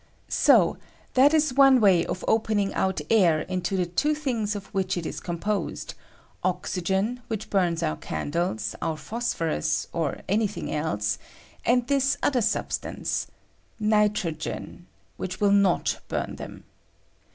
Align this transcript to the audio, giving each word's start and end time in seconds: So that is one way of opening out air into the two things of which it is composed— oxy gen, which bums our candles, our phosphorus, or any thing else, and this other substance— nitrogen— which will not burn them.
So 0.29 0.77
that 1.13 1.31
is 1.31 1.53
one 1.53 1.79
way 1.79 2.03
of 2.03 2.25
opening 2.27 2.73
out 2.73 3.01
air 3.11 3.41
into 3.41 3.77
the 3.77 3.85
two 3.85 4.15
things 4.15 4.55
of 4.55 4.65
which 4.73 4.97
it 4.97 5.05
is 5.05 5.19
composed— 5.19 5.93
oxy 6.43 6.81
gen, 6.81 7.21
which 7.27 7.51
bums 7.51 7.83
our 7.83 7.97
candles, 7.97 8.73
our 8.81 8.97
phosphorus, 8.97 9.85
or 9.93 10.21
any 10.27 10.47
thing 10.47 10.73
else, 10.73 11.19
and 11.63 11.85
this 11.85 12.17
other 12.23 12.41
substance— 12.41 13.27
nitrogen— 13.95 14.87
which 15.17 15.39
will 15.39 15.51
not 15.51 15.99
burn 16.09 16.37
them. 16.37 16.63